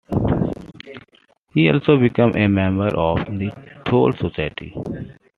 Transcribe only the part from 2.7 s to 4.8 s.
of the Thule Society.